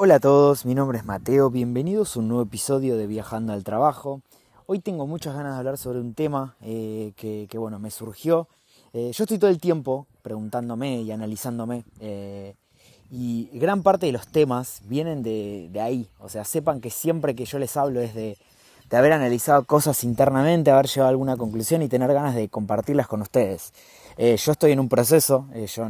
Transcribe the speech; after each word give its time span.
Hola 0.00 0.14
a 0.14 0.20
todos, 0.20 0.64
mi 0.64 0.76
nombre 0.76 0.96
es 0.96 1.04
Mateo, 1.04 1.50
bienvenidos 1.50 2.14
a 2.14 2.20
un 2.20 2.28
nuevo 2.28 2.44
episodio 2.44 2.96
de 2.96 3.08
Viajando 3.08 3.52
al 3.52 3.64
Trabajo. 3.64 4.22
Hoy 4.66 4.78
tengo 4.78 5.08
muchas 5.08 5.34
ganas 5.34 5.54
de 5.54 5.58
hablar 5.58 5.76
sobre 5.76 5.98
un 5.98 6.14
tema 6.14 6.54
eh, 6.60 7.14
que, 7.16 7.58
bueno, 7.58 7.80
me 7.80 7.90
surgió. 7.90 8.46
Eh, 8.92 9.10
yo 9.12 9.24
estoy 9.24 9.38
todo 9.38 9.50
el 9.50 9.58
tiempo 9.58 10.06
preguntándome 10.22 11.02
y 11.02 11.10
analizándome 11.10 11.82
eh, 11.98 12.54
y 13.10 13.50
gran 13.54 13.82
parte 13.82 14.06
de 14.06 14.12
los 14.12 14.28
temas 14.28 14.82
vienen 14.84 15.24
de, 15.24 15.80
ahí. 15.82 16.08
O 16.20 16.28
sea, 16.28 16.44
sepan 16.44 16.80
que 16.80 16.90
siempre 16.90 17.34
que 17.34 17.44
yo 17.44 17.58
les 17.58 17.76
hablo 17.76 18.00
es 18.00 18.14
de, 18.14 18.38
haber 18.92 19.12
analizado 19.12 19.64
cosas 19.64 20.04
internamente, 20.04 20.70
haber 20.70 20.86
llegado 20.86 21.06
a 21.06 21.10
alguna 21.10 21.36
conclusión 21.36 21.82
y 21.82 21.88
tener 21.88 22.14
ganas 22.14 22.36
de 22.36 22.48
compartirlas 22.48 23.08
con 23.08 23.20
ustedes. 23.20 23.72
Yo 24.18 24.52
estoy 24.52 24.72
en 24.72 24.80
un 24.80 24.88
proceso, 24.88 25.46
yo 25.54 25.86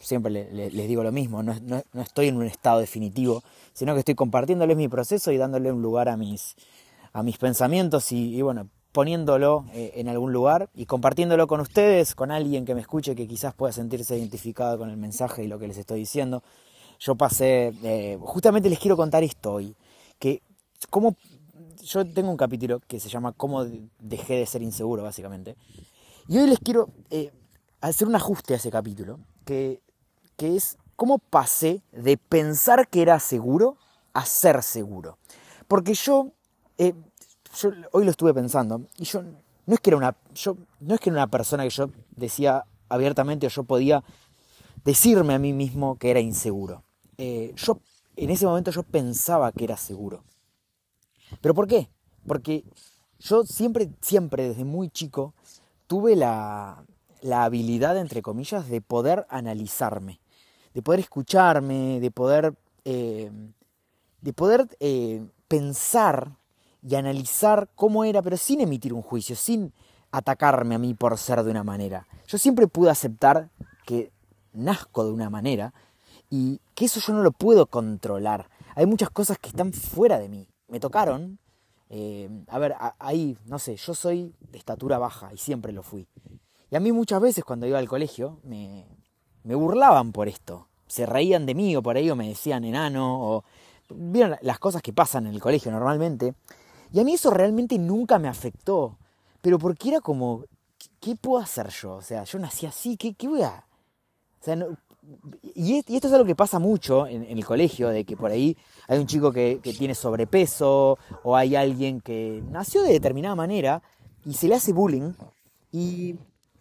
siempre 0.00 0.32
les 0.52 0.88
digo 0.88 1.04
lo 1.04 1.12
mismo, 1.12 1.44
no, 1.44 1.54
no, 1.62 2.02
estoy 2.02 2.26
en 2.26 2.36
un 2.36 2.44
estado 2.44 2.80
definitivo, 2.80 3.44
sino 3.72 3.94
que 3.94 4.00
estoy 4.00 4.16
compartiéndoles 4.16 4.76
mi 4.76 4.88
proceso 4.88 5.30
y 5.30 5.36
dándole 5.36 5.70
un 5.70 5.80
lugar 5.80 6.08
a 6.08 6.16
mis, 6.16 6.56
a 7.12 7.22
mis 7.22 7.38
pensamientos 7.38 8.10
y, 8.12 8.42
bueno, 8.42 8.68
poniéndolo 8.92 9.64
eh, 9.72 9.92
en 9.96 10.08
algún 10.08 10.32
lugar 10.32 10.70
y 10.74 10.86
compartiéndolo 10.86 11.46
con 11.46 11.60
ustedes, 11.60 12.14
con 12.14 12.30
alguien 12.30 12.64
que 12.64 12.74
me 12.74 12.80
escuche 12.80 13.14
que 13.14 13.28
quizás 13.28 13.54
pueda 13.54 13.72
sentirse 13.72 14.16
identificado 14.16 14.78
con 14.78 14.90
el 14.90 14.96
mensaje 14.96 15.44
y 15.44 15.46
lo 15.46 15.58
que 15.58 15.68
les 15.68 15.78
estoy 15.78 16.00
diciendo. 16.00 16.42
Yo 16.98 17.14
pasé, 17.14 17.72
eh, 17.84 18.18
justamente 18.20 18.68
les 18.68 18.78
quiero 18.78 18.96
contar 18.96 19.22
esto 19.22 19.54
hoy, 19.54 19.76
que 20.18 20.42
cómo, 20.90 21.14
yo 21.84 22.04
tengo 22.04 22.30
un 22.30 22.36
capítulo 22.36 22.80
que 22.80 22.98
se 22.98 23.08
llama 23.08 23.32
Cómo 23.32 23.64
dejé 24.00 24.34
de 24.34 24.46
ser 24.46 24.62
inseguro, 24.62 25.04
básicamente, 25.04 25.54
y 26.26 26.38
hoy 26.38 26.48
les 26.48 26.58
quiero 26.58 26.88
eh, 27.10 27.30
hacer 27.80 28.08
un 28.08 28.16
ajuste 28.16 28.54
a 28.54 28.56
ese 28.56 28.70
capítulo, 28.70 29.20
que, 29.44 29.80
que 30.36 30.56
es 30.56 30.78
cómo 30.96 31.18
pasé 31.18 31.82
de 31.92 32.16
pensar 32.16 32.88
que 32.88 33.02
era 33.02 33.20
seguro 33.20 33.76
a 34.12 34.24
ser 34.26 34.62
seguro. 34.62 35.18
Porque 35.68 35.94
yo 35.94 36.32
eh, 36.78 36.94
yo 37.56 37.70
hoy 37.92 38.04
lo 38.04 38.10
estuve 38.10 38.32
pensando 38.34 38.82
y 38.96 39.04
yo 39.04 39.22
no 39.22 39.74
es 39.74 39.80
que 39.80 39.90
era 39.90 39.96
una 39.96 40.16
yo 40.34 40.56
no 40.80 40.94
es 40.94 41.00
que 41.00 41.10
era 41.10 41.18
una 41.18 41.26
persona 41.26 41.64
que 41.64 41.70
yo 41.70 41.90
decía 42.16 42.64
abiertamente 42.88 43.46
o 43.46 43.50
yo 43.50 43.64
podía 43.64 44.02
decirme 44.84 45.34
a 45.34 45.38
mí 45.38 45.52
mismo 45.52 45.98
que 45.98 46.10
era 46.10 46.20
inseguro. 46.20 46.84
Eh, 47.18 47.52
yo 47.56 47.80
en 48.16 48.30
ese 48.30 48.46
momento 48.46 48.70
yo 48.70 48.82
pensaba 48.82 49.52
que 49.52 49.64
era 49.64 49.76
seguro. 49.76 50.24
¿Pero 51.40 51.54
por 51.54 51.66
qué? 51.66 51.90
Porque 52.26 52.64
yo 53.18 53.44
siempre, 53.44 53.90
siempre 54.00 54.48
desde 54.48 54.64
muy 54.64 54.88
chico 54.88 55.34
tuve 55.86 56.16
la, 56.16 56.84
la 57.22 57.44
habilidad, 57.44 57.96
entre 57.98 58.22
comillas, 58.22 58.68
de 58.68 58.80
poder 58.80 59.26
analizarme, 59.28 60.20
de 60.74 60.82
poder 60.82 61.00
escucharme, 61.00 62.00
de 62.00 62.10
poder, 62.10 62.54
eh, 62.84 63.30
de 64.20 64.32
poder 64.32 64.68
pensar 65.48 66.36
y 66.82 66.94
analizar 66.94 67.68
cómo 67.74 68.04
era, 68.04 68.22
pero 68.22 68.36
sin 68.36 68.60
emitir 68.60 68.92
un 68.92 69.02
juicio, 69.02 69.36
sin 69.36 69.72
atacarme 70.10 70.74
a 70.74 70.78
mí 70.78 70.94
por 70.94 71.18
ser 71.18 71.42
de 71.42 71.50
una 71.50 71.64
manera. 71.64 72.06
Yo 72.26 72.38
siempre 72.38 72.66
pude 72.66 72.90
aceptar 72.90 73.50
que 73.84 74.12
nazco 74.52 75.04
de 75.04 75.12
una 75.12 75.30
manera 75.30 75.74
y 76.30 76.60
que 76.74 76.86
eso 76.86 77.00
yo 77.00 77.12
no 77.12 77.22
lo 77.22 77.32
puedo 77.32 77.66
controlar. 77.66 78.48
Hay 78.74 78.86
muchas 78.86 79.10
cosas 79.10 79.38
que 79.38 79.48
están 79.48 79.72
fuera 79.72 80.18
de 80.18 80.28
mí. 80.28 80.48
Me 80.68 80.80
tocaron. 80.80 81.38
Eh, 81.90 82.28
a 82.48 82.58
ver, 82.58 82.74
ahí, 82.98 83.38
no 83.46 83.58
sé, 83.58 83.76
yo 83.76 83.94
soy 83.94 84.34
de 84.52 84.58
estatura 84.58 84.98
baja 84.98 85.32
y 85.32 85.38
siempre 85.38 85.72
lo 85.72 85.82
fui. 85.82 86.06
Y 86.70 86.76
a 86.76 86.80
mí 86.80 86.92
muchas 86.92 87.20
veces 87.20 87.44
cuando 87.44 87.66
iba 87.66 87.78
al 87.78 87.88
colegio 87.88 88.38
me, 88.44 88.84
me 89.44 89.54
burlaban 89.54 90.12
por 90.12 90.28
esto. 90.28 90.68
Se 90.86 91.06
reían 91.06 91.46
de 91.46 91.54
mí 91.54 91.74
o 91.76 91.82
por 91.82 91.96
ahí 91.96 92.12
me 92.14 92.28
decían 92.28 92.64
enano 92.64 93.20
o... 93.20 93.44
Vieron 93.90 94.36
las 94.42 94.58
cosas 94.58 94.82
que 94.82 94.92
pasan 94.92 95.26
en 95.26 95.32
el 95.32 95.40
colegio 95.40 95.72
normalmente. 95.72 96.34
Y 96.92 97.00
a 97.00 97.04
mí 97.04 97.14
eso 97.14 97.30
realmente 97.30 97.78
nunca 97.78 98.18
me 98.18 98.28
afectó. 98.28 98.98
Pero 99.40 99.58
porque 99.58 99.88
era 99.88 100.00
como, 100.02 100.44
¿qué 101.00 101.16
puedo 101.16 101.42
hacer 101.42 101.68
yo? 101.70 101.94
O 101.94 102.02
sea, 102.02 102.24
yo 102.24 102.38
nací 102.38 102.66
así, 102.66 102.96
¿qué, 102.96 103.14
qué 103.14 103.28
voy 103.28 103.42
a...? 103.42 103.64
O 104.46 104.76
y, 105.54 105.78
esto 105.78 106.08
es 106.08 106.12
algo 106.12 106.26
que 106.26 106.34
pasa 106.34 106.58
mucho 106.58 107.06
en, 107.06 107.24
el 107.24 107.44
colegio, 107.44 107.88
de 107.88 108.04
que 108.04 108.16
por 108.16 108.30
ahí 108.30 108.56
hay 108.86 108.98
un 108.98 109.06
chico 109.06 109.32
que, 109.32 109.60
que, 109.62 109.72
tiene 109.72 109.94
sobrepeso 109.94 110.98
o 111.22 111.36
hay 111.36 111.56
alguien 111.56 112.00
que 112.00 112.42
nació 112.50 112.82
de 112.82 112.92
determinada 112.92 113.34
manera 113.34 113.82
y 114.24 114.34
se 114.34 114.48
le 114.48 114.56
hace 114.56 114.72
bullying. 114.72 115.12
Y 115.72 116.16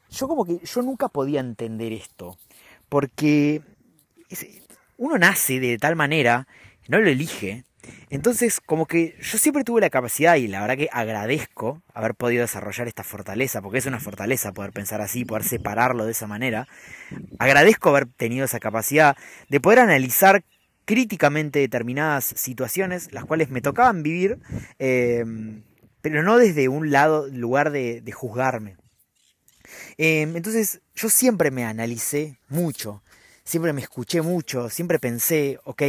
yo 0.09 0.28
como 0.28 0.45
que 0.45 0.59
yo 0.63 0.81
nunca 0.81 1.09
podía 1.09 1.40
entender 1.40 1.94
esto, 1.94 2.38
porque 2.90 3.62
uno 4.97 5.18
nace 5.18 5.59
de 5.59 5.78
tal 5.78 5.95
manera, 5.95 6.47
no 6.88 7.00
lo 7.00 7.09
elige, 7.09 7.66
entonces, 8.09 8.62
como 8.66 8.85
que 8.85 9.16
yo 9.22 9.38
siempre 9.38 9.63
tuve 9.63 9.81
la 9.81 9.90
capacidad 9.90 10.35
y 10.35 10.47
la 10.47 10.62
verdad 10.62 10.78
que 10.78 10.90
agradezco 10.91 11.81
haber 11.94 12.16
podido 12.16 12.41
desarrollar 12.41 12.88
esta 12.88 13.03
fortaleza, 13.03 13.62
porque 13.62 13.79
es 13.79 13.85
una 13.85 14.00
fortaleza 14.00 14.53
poder 14.53 14.72
pensar 14.72 15.01
así, 15.01 15.25
poder 15.25 15.44
separarlo 15.44 16.06
de 16.06 16.12
esa 16.12 16.28
manera. 16.28 16.68
Agradezco 17.39 17.89
haber 17.89 18.06
tenido 18.06 18.45
esa 18.45 18.59
capacidad 18.59 19.18
de 19.50 19.59
poder 19.59 19.79
analizar 19.79 20.44
críticamente 20.85 21.59
determinadas 21.59 22.24
situaciones, 22.24 23.12
las 23.12 23.25
cuales 23.25 23.50
me 23.50 23.62
tocaban 23.62 24.03
vivir, 24.03 24.39
em, 24.79 25.63
pero 26.01 26.24
no 26.24 26.38
desde 26.38 26.69
un 26.69 26.91
lado, 26.91 27.28
lugar 27.28 27.72
de, 27.72 28.01
juzgarme. 28.13 28.78
Em, 29.97 30.35
entonces, 30.35 30.81
yo 30.95 31.09
siempre 31.09 31.51
me 31.51 31.66
analicé 31.66 32.38
mucho, 32.50 33.03
siempre 33.44 33.73
me 33.73 33.81
escuché 33.81 34.22
mucho, 34.22 34.69
siempre 34.69 35.00
pensé, 35.00 35.59
ok, 35.63 35.83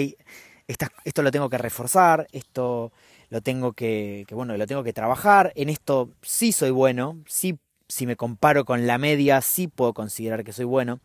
esto 1.04 1.22
lo 1.22 1.30
tengo 1.30 1.48
que 1.48 1.58
reforzar, 1.58 2.26
esto 2.32 2.92
lo 3.30 3.40
tengo 3.40 3.72
que, 3.72 4.26
bueno, 4.30 4.56
lo 4.56 4.66
tengo 4.66 4.82
que 4.84 4.92
trabajar, 4.92 5.52
en 5.56 5.68
esto 5.68 6.10
sí 6.22 6.52
soy 6.52 6.70
bueno, 6.70 7.18
sí, 7.26 7.58
si 7.88 8.06
me 8.06 8.16
comparo 8.16 8.64
con 8.64 8.86
la 8.86 8.98
media, 8.98 9.40
sí 9.40 9.68
puedo 9.68 9.94
considerar 9.94 10.44
que 10.44 10.52
soy 10.52 10.66
bueno. 10.66 11.00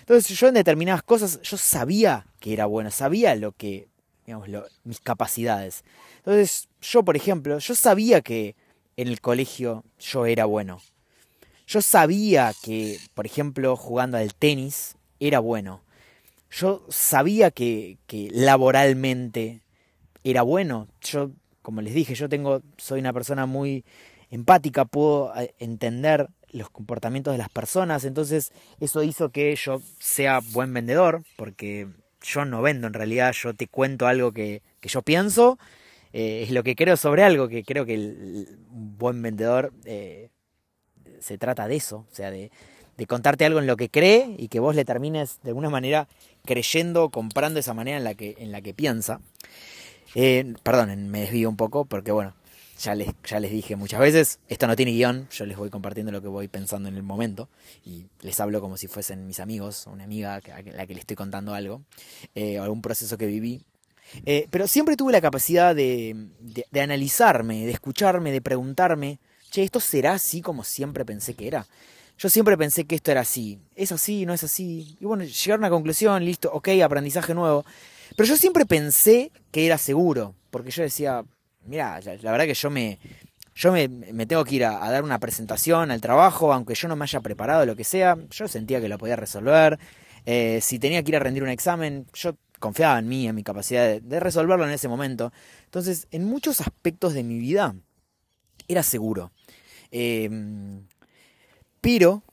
Entonces 0.00 0.36
yo 0.38 0.48
en 0.48 0.54
determinadas 0.54 1.02
cosas, 1.02 1.40
yo 1.42 1.56
sabía 1.56 2.26
que 2.40 2.52
era 2.52 2.66
bueno, 2.66 2.90
sabía 2.90 3.34
lo 3.36 3.52
que, 3.52 3.88
digamos, 4.26 4.48
mis 4.84 5.00
capacidades. 5.00 5.84
Entonces 6.18 6.68
yo, 6.80 7.04
por 7.04 7.16
ejemplo, 7.16 7.58
yo 7.58 7.74
sabía 7.74 8.20
que 8.20 8.56
en 8.96 9.08
el 9.08 9.20
colegio 9.20 9.84
yo 9.98 10.26
era 10.26 10.44
bueno. 10.44 10.80
Yo 11.66 11.82
sabía 11.82 12.52
que, 12.62 12.98
por 13.14 13.26
ejemplo, 13.26 13.76
jugando 13.76 14.18
al 14.18 14.34
tenis 14.34 14.96
era 15.20 15.38
bueno 15.38 15.84
yo 16.54 16.84
sabía 16.88 17.50
que, 17.50 17.98
laboralmente 18.32 19.60
era 20.22 20.42
bueno. 20.42 20.88
Yo, 21.02 21.30
como 21.62 21.80
les 21.80 21.94
dije, 21.94 22.14
yo 22.14 22.28
tengo, 22.28 22.62
soy 22.78 23.00
una 23.00 23.12
persona 23.12 23.46
muy 23.46 23.84
empática, 24.30 24.84
puedo 24.84 25.34
eh, 25.36 25.54
entender 25.58 26.28
los 26.50 26.70
comportamientos 26.70 27.34
de 27.34 27.38
las 27.38 27.48
personas, 27.48 28.04
entonces 28.04 28.52
eso 28.78 29.02
hizo 29.02 29.30
que 29.30 29.54
yo 29.56 29.82
sea 29.98 30.40
buen 30.52 30.72
vendedor, 30.72 31.24
porque 31.36 31.88
yo 32.22 32.44
no 32.44 32.62
vendo 32.62 32.86
en 32.86 32.94
realidad, 32.94 33.32
yo 33.32 33.54
te 33.54 33.66
cuento 33.66 34.06
algo 34.06 34.30
que, 34.30 34.62
yo 34.82 35.02
pienso, 35.02 35.58
eh, 36.12 36.44
es 36.44 36.52
lo 36.52 36.62
que 36.62 36.76
creo 36.76 36.96
sobre 36.96 37.24
algo, 37.24 37.48
que 37.48 37.64
creo 37.64 37.84
que 37.84 37.94
el, 37.94 38.58
buen 38.70 39.20
vendedor 39.20 39.72
eh, 39.84 40.30
se 41.24 41.38
trata 41.38 41.66
de 41.66 41.76
eso, 41.76 42.04
o 42.10 42.14
sea, 42.14 42.30
de, 42.30 42.50
de 42.98 43.06
contarte 43.06 43.46
algo 43.46 43.58
en 43.58 43.66
lo 43.66 43.76
que 43.76 43.88
cree 43.88 44.34
y 44.38 44.48
que 44.48 44.60
vos 44.60 44.74
le 44.74 44.84
termines 44.84 45.38
de 45.42 45.50
alguna 45.50 45.70
manera 45.70 46.06
creyendo, 46.44 47.08
comprando 47.08 47.58
esa 47.60 47.72
manera 47.72 47.96
en 47.96 48.04
la 48.04 48.14
que, 48.14 48.36
en 48.38 48.52
la 48.52 48.60
que 48.60 48.74
piensa. 48.74 49.20
Eh, 50.14 50.54
perdón, 50.62 51.08
me 51.08 51.20
desvío 51.20 51.48
un 51.48 51.56
poco 51.56 51.86
porque 51.86 52.12
bueno, 52.12 52.34
ya 52.78 52.94
les, 52.94 53.08
ya 53.24 53.40
les 53.40 53.50
dije 53.50 53.74
muchas 53.74 54.00
veces, 54.00 54.38
esto 54.48 54.66
no 54.66 54.76
tiene 54.76 54.92
guion, 54.92 55.26
yo 55.30 55.46
les 55.46 55.56
voy 55.56 55.70
compartiendo 55.70 56.12
lo 56.12 56.20
que 56.20 56.28
voy 56.28 56.46
pensando 56.48 56.90
en 56.90 56.96
el 56.96 57.02
momento 57.02 57.48
y 57.86 58.04
les 58.20 58.38
hablo 58.38 58.60
como 58.60 58.76
si 58.76 58.86
fuesen 58.86 59.26
mis 59.26 59.40
amigos, 59.40 59.86
una 59.86 60.04
amiga 60.04 60.34
a 60.34 60.62
la 60.62 60.86
que 60.86 60.94
le 60.94 61.00
estoy 61.00 61.16
contando 61.16 61.54
algo, 61.54 61.82
eh, 62.34 62.58
algún 62.58 62.82
proceso 62.82 63.16
que 63.16 63.26
viví. 63.26 63.64
Eh, 64.26 64.46
pero 64.50 64.68
siempre 64.68 64.96
tuve 64.96 65.12
la 65.12 65.22
capacidad 65.22 65.74
de, 65.74 66.28
de 66.70 66.80
analizarme, 66.82 67.64
de 67.64 67.72
escucharme, 67.72 68.30
de 68.30 68.42
preguntarme, 68.42 69.18
che, 69.54 69.62
¿esto 69.62 69.80
será 69.80 70.14
así 70.14 70.40
como 70.40 70.64
siempre 70.64 71.04
pensé 71.04 71.34
que 71.34 71.46
era? 71.46 71.66
Yo 72.18 72.28
siempre 72.28 72.56
pensé 72.56 72.84
que 72.86 72.96
esto 72.96 73.10
era 73.10 73.20
así. 73.20 73.60
¿Es 73.76 73.92
así? 73.92 74.26
¿No 74.26 74.34
es 74.34 74.42
así? 74.42 74.96
Y 75.00 75.04
bueno, 75.04 75.24
llegar 75.24 75.58
a 75.58 75.60
una 75.60 75.70
conclusión, 75.70 76.24
listo, 76.24 76.50
ok, 76.52 76.68
aprendizaje 76.82 77.34
nuevo. 77.34 77.64
Pero 78.16 78.28
yo 78.28 78.36
siempre 78.36 78.66
pensé 78.66 79.30
que 79.50 79.66
era 79.66 79.78
seguro, 79.78 80.34
porque 80.50 80.70
yo 80.70 80.82
decía, 80.82 81.24
mira, 81.66 82.00
la, 82.00 82.32
verdad 82.32 82.46
que 82.46 82.54
yo 82.54 82.70
me, 82.70 82.98
yo 83.54 83.72
me, 83.72 83.88
tengo 84.26 84.44
que 84.44 84.56
ir 84.56 84.64
a, 84.64 84.90
dar 84.90 85.02
una 85.02 85.18
presentación 85.18 85.90
al 85.90 86.00
trabajo, 86.00 86.52
aunque 86.52 86.74
yo 86.74 86.88
no 86.88 86.96
me 86.96 87.04
haya 87.04 87.20
preparado 87.20 87.66
lo 87.66 87.74
que 87.74 87.84
sea, 87.84 88.16
yo 88.30 88.46
sentía 88.48 88.80
que 88.80 88.88
lo 88.88 88.98
podía 88.98 89.16
resolver. 89.16 89.78
Eh, 90.26 90.60
si 90.62 90.78
tenía 90.78 91.02
que 91.02 91.10
ir 91.10 91.16
a 91.16 91.20
rendir 91.20 91.42
un 91.42 91.48
examen, 91.48 92.06
yo 92.14 92.36
confiaba 92.60 92.98
en 92.98 93.08
mí, 93.08 93.26
en 93.26 93.34
mi 93.34 93.42
capacidad 93.42 94.00
de, 94.00 94.20
resolverlo 94.20 94.64
en 94.64 94.72
ese 94.72 94.88
momento. 94.88 95.32
Entonces, 95.64 96.06
en 96.12 96.24
muchos 96.24 96.60
aspectos 96.60 97.14
de 97.14 97.24
mi 97.24 97.38
vida, 97.38 97.74
era 98.68 98.82
seguro. 98.82 99.32
Eh, 99.96 100.28
pero 101.80 102.24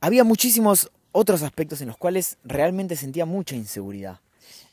había 0.00 0.22
muchísimos 0.22 0.92
otros 1.10 1.42
aspectos 1.42 1.80
en 1.80 1.88
los 1.88 1.96
cuales 1.96 2.38
realmente 2.44 2.94
sentía 2.94 3.26
mucha 3.26 3.56
inseguridad. 3.56 4.20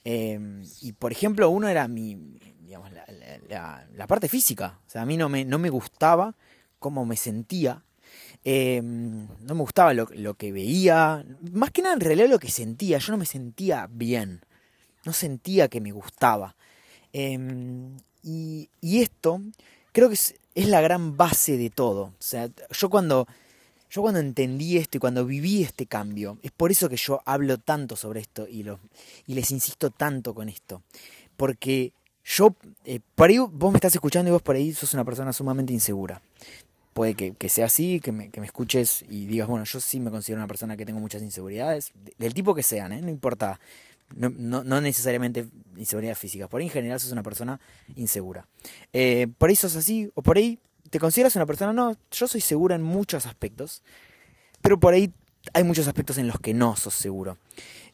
Em, 0.04 0.64
y 0.82 0.92
por 0.92 1.12
ejemplo, 1.12 1.50
uno 1.50 1.68
era 1.68 1.88
mi, 1.88 2.38
digamos, 2.62 2.92
la, 2.92 4.08
parte 4.08 4.30
física. 4.30 4.80
O 4.86 4.90
sea, 4.90 5.02
a 5.02 5.06
mí 5.08 5.18
no 5.18 5.28
me, 5.28 5.44
no 5.44 5.58
me 5.58 5.72
gustaba 5.72 6.36
cómo 6.78 7.04
me 7.04 7.18
sentía. 7.18 7.84
Em, 8.44 9.28
no 9.40 9.56
me 9.56 9.62
gustaba 9.62 9.96
lo, 9.96 10.08
lo, 10.14 10.36
que 10.36 10.52
veía. 10.52 11.26
Más 11.52 11.72
que 11.72 11.82
nada, 11.82 11.96
en 11.96 12.02
realidad, 12.02 12.30
lo 12.30 12.40
que 12.40 12.52
sentía. 12.52 13.00
Yo 13.00 13.12
no 13.12 13.18
me 13.18 13.26
sentía 13.26 13.88
bien. 13.90 14.42
No 15.04 15.14
sentía 15.14 15.68
que 15.68 15.82
me 15.82 15.92
gustaba. 15.92 16.56
Em, 17.12 17.98
y, 18.22 18.70
y, 18.82 19.02
esto 19.02 19.42
creo 19.94 20.10
que 20.10 20.16
es, 20.16 20.36
es, 20.56 20.68
la 20.68 20.82
gran 20.82 21.18
base 21.18 21.58
de 21.58 21.70
todo. 21.70 22.04
O 22.04 22.14
sea, 22.20 22.50
yo 22.72 22.90
cuando, 22.90 23.28
yo 23.90 24.02
cuando 24.02 24.20
entendí 24.20 24.78
esto 24.78 24.98
y 24.98 25.00
cuando 25.00 25.26
viví 25.26 25.64
este 25.64 25.86
cambio, 25.86 26.38
es 26.42 26.52
por 26.52 26.72
eso 26.72 26.90
que 26.90 26.98
yo 26.98 27.22
hablo 27.26 27.58
tanto 27.58 27.96
sobre 27.96 28.22
esto 28.22 28.48
y, 28.48 28.64
lo, 28.64 28.80
y 29.28 29.34
les 29.34 29.52
insisto 29.52 29.90
tanto 29.92 30.34
con 30.34 30.50
esto. 30.50 30.82
Porque 31.38 31.94
yo, 32.24 32.56
eh, 32.86 33.00
por 33.16 33.30
ahí 33.30 33.38
vos 33.38 33.72
me 33.72 33.78
estás 33.78 33.94
escuchando 33.94 34.30
y 34.30 34.34
vos 34.34 34.42
por 34.42 34.56
ahí 34.56 34.74
sos 34.74 34.94
una 34.94 35.06
persona 35.06 35.34
sumamente 35.34 35.74
insegura. 35.74 36.22
Puede 36.94 37.16
que, 37.16 37.50
sea 37.50 37.66
así, 37.66 38.00
que 38.00 38.12
me, 38.12 38.30
que 38.30 38.40
me, 38.40 38.46
escuches 38.46 39.04
y 39.10 39.26
digas, 39.26 39.48
bueno, 39.48 39.66
yo 39.66 39.82
sí 39.82 40.00
me 40.00 40.12
considero 40.12 40.40
una 40.40 40.48
persona 40.48 40.78
que 40.78 40.86
tengo 40.86 41.00
muchas 41.00 41.24
inseguridades, 41.24 41.92
del 42.20 42.36
tipo 42.36 42.54
que 42.54 42.62
sean, 42.62 42.92
¿eh? 42.92 43.02
no 43.02 43.10
importa 43.10 43.60
no, 44.16 44.64
no, 44.64 44.82
necesariamente 44.82 45.48
inseguridad 45.76 46.16
física. 46.16 46.48
Por 46.48 46.62
ahí 46.62 46.68
en 46.68 46.74
general 46.74 47.00
sos 47.00 47.12
una 47.12 47.24
persona 47.24 47.60
insegura. 47.96 48.48
Eh, 48.92 49.28
por 49.38 49.50
ahí 49.50 49.56
sos 49.56 49.76
así, 49.76 50.12
o 50.16 50.22
por 50.22 50.38
ahí 50.38 50.60
te 50.90 51.00
consideras 51.00 51.36
una 51.36 51.46
persona, 51.46 51.74
no, 51.74 51.98
yo 52.12 52.28
soy 52.28 52.42
segura 52.42 52.76
en 52.76 52.84
muchos 52.84 53.26
aspectos, 53.26 53.82
pero 54.62 54.80
por 54.80 54.94
ahí 54.94 55.12
hay 55.54 55.64
muchos 55.64 55.88
aspectos 55.88 56.18
en 56.18 56.28
los 56.28 56.40
que 56.40 56.54
no 56.54 56.76
sos 56.76 56.94
seguro. 56.94 57.38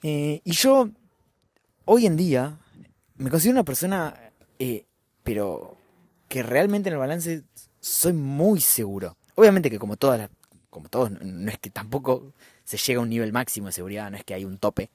Eh, 0.04 0.42
y 0.44 0.51
yo, 0.51 0.89
hoy 1.86 2.06
en 2.06 2.18
día, 2.18 2.57
me 3.15 3.30
considero 3.30 3.56
una 3.56 3.63
persona, 3.63 4.31
eh, 4.60 4.86
pero 5.24 5.77
que 6.27 6.44
realmente 6.44 6.89
en 6.89 6.94
el 6.94 7.00
balance 7.00 7.44
soy 7.80 8.13
muy 8.13 8.62
seguro. 8.62 9.18
Obviamente 9.36 9.69
que 9.69 9.80
como 9.80 9.98
todas 9.98 10.19
las, 10.19 10.30
como 10.69 10.89
todos, 10.89 11.12
no 11.12 11.50
es 11.50 11.57
que 11.57 11.69
tampoco 11.69 12.33
se 12.63 12.77
llega 12.77 13.00
a 13.00 13.04
un 13.04 13.10
nivel 13.10 13.33
máximo 13.33 13.68
de 13.68 13.74
seguridad, 13.74 14.12
no 14.12 14.18
es 14.18 14.24
que 14.24 14.33
hay 14.33 14.45
un 14.45 14.57
tope 14.57 14.89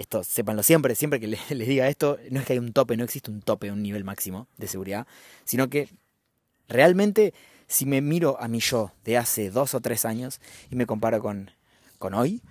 esto 0.00 0.24
sépanlo 0.24 0.62
siempre, 0.62 0.94
siempre 0.94 1.20
que 1.20 1.26
les, 1.50 1.68
diga 1.68 1.88
esto, 1.88 2.18
no 2.30 2.40
es 2.40 2.46
que 2.46 2.54
hay 2.54 2.58
un 2.58 2.72
tope, 2.72 2.96
no 2.96 3.04
existe 3.04 3.30
un 3.30 3.42
tope, 3.42 3.70
un 3.70 3.82
nivel 3.82 4.02
máximo 4.02 4.48
de 4.56 4.66
seguridad, 4.66 5.06
sino 5.44 5.68
que 5.68 5.88
realmente 6.68 7.34
si 7.66 7.86
me 7.86 8.00
miro 8.00 8.40
a 8.40 8.48
mi 8.48 8.60
yo 8.60 8.92
de 9.04 9.18
hace 9.18 9.50
dos 9.50 9.74
o 9.74 9.80
tres 9.80 10.04
años 10.04 10.40
y 10.70 10.76
me 10.76 10.86
comparo 10.86 11.20
con, 11.20 11.50
con 11.98 12.14
hoy, 12.14 12.42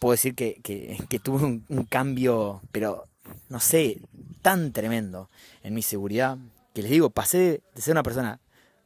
puedo 0.00 0.12
decir 0.12 0.34
que, 0.34 0.60
que, 0.62 1.18
tuve 1.18 1.44
un, 1.44 1.84
cambio, 1.88 2.62
pero 2.72 3.04
no 3.48 3.60
sé, 3.60 4.00
tan 4.40 4.72
tremendo 4.72 5.28
en 5.62 5.74
mi 5.74 5.82
seguridad, 5.82 6.38
que 6.74 6.82
les 6.82 6.90
digo, 6.90 7.10
pasé 7.10 7.62
de 7.74 7.82
ser 7.82 7.92
una 7.92 8.02
persona 8.02 8.40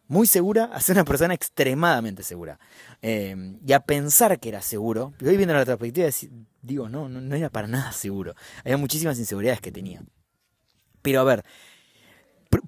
muy 0.08 0.26
segura 0.26 0.64
a 0.64 0.80
ser 0.80 0.96
una 0.96 1.04
persona 1.04 1.32
extremadamente 1.32 2.22
segura. 2.22 2.58
Eh, 3.00 3.56
y 3.64 3.72
a 3.72 3.80
pensar 3.80 4.38
que 4.40 4.48
era 4.50 4.60
seguro, 4.60 5.14
y 5.20 5.28
hoy 5.28 5.36
viendo 5.36 5.54
la 5.54 5.64
perspectiva 5.64 6.08
digo, 6.64 6.88
no, 6.88 7.08
no, 7.08 7.34
era 7.34 7.50
para 7.50 7.68
nada 7.68 7.92
seguro. 7.92 8.34
Había 8.64 8.76
muchísimas 8.76 9.18
inseguridades 9.18 9.60
que 9.60 9.72
tenía. 9.72 10.02
Pero 11.02 11.20
a 11.20 11.24
ver, 11.24 11.44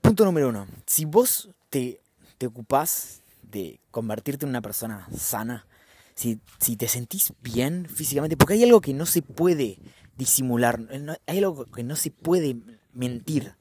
punto 0.02 0.24
número 0.24 0.50
uno, 0.50 0.66
si 0.86 1.04
vos 1.04 1.50
te, 1.70 2.00
te 2.38 2.46
ocupás 2.46 3.22
de 3.42 3.80
convertirte 3.90 4.44
en 4.44 4.50
una 4.50 4.60
persona 4.60 5.08
sana, 5.16 5.66
si, 6.14 6.40
si 6.60 6.76
te 6.76 6.88
sentís 6.88 7.32
bien 7.42 7.86
físicamente, 7.88 8.36
porque 8.36 8.54
hay 8.54 8.64
algo 8.64 8.80
que 8.80 8.94
no 8.94 9.06
se 9.06 9.22
puede 9.22 9.78
disimular, 10.16 10.80
hay 11.26 11.38
algo 11.38 11.64
que 11.66 11.82
no 11.82 11.96
se 11.96 12.10
puede 12.10 12.56
mentir. 12.92 13.54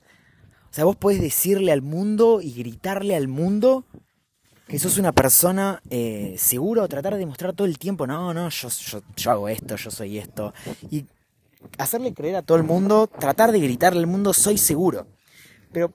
O 0.70 0.74
sea, 0.76 0.86
vos 0.86 0.98
podés 0.98 1.22
decirle 1.22 1.72
al 1.72 1.82
mundo 1.82 2.42
y 2.42 2.52
gritarle 2.54 3.16
al 3.16 3.30
mundo 3.30 3.86
que 4.68 4.80
sos 4.80 4.98
una 4.98 5.12
persona 5.12 5.82
eh, 5.90 6.36
segura 6.38 6.84
o 6.84 6.88
tratar 6.88 7.14
de 7.14 7.20
demostrar 7.20 7.54
todo 7.54 7.68
el 7.68 7.78
tiempo, 7.78 8.08
no, 8.08 8.34
no, 8.34 8.50
yo, 8.50 8.70
yo, 9.16 9.32
hago 9.32 9.50
esto, 9.50 9.76
yo 9.76 9.92
soy 9.92 10.18
esto. 10.18 10.54
Y 10.90 11.06
hacerle 11.78 12.14
creer 12.14 12.38
a 12.38 12.42
todo 12.42 12.58
el 12.58 12.64
mundo, 12.64 13.08
tratar 13.08 13.52
de 13.52 13.60
gritarle 13.60 14.00
al 14.00 14.08
mundo, 14.08 14.34
soy 14.34 14.58
seguro. 14.58 15.08
Pero 15.72 15.94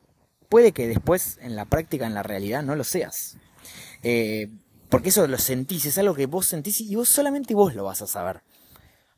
puede 0.49 0.72
que 0.72 0.87
después, 0.87 1.38
en 1.40 1.56
la 1.56 1.64
práctica, 1.64 2.06
en 2.06 2.14
la 2.14 2.22
realidad, 2.22 2.62
no 2.62 2.76
lo 2.76 2.84
seas. 2.84 3.37
Eh, 4.02 4.49
porque 4.88 5.08
eso 5.08 5.26
lo 5.26 5.38
sentís, 5.38 5.87
es 5.87 5.99
algo 5.99 6.14
que 6.14 6.26
vos 6.26 6.46
sentís 6.46 6.81
y 6.81 6.94
vos 6.94 7.08
solamente 7.08 7.55
vos 7.55 7.75
lo 7.75 7.84
vas 7.84 8.02
a 8.02 8.06
saber. 8.06 8.43